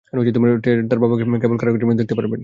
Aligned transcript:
TET 0.63 0.79
তার 0.89 0.99
বাবাকে 1.03 1.23
কেবল 1.41 1.57
কারাগারের 1.59 1.79
পেছনে 1.81 1.99
দেখতে 2.01 2.15
পারবে। 2.19 2.35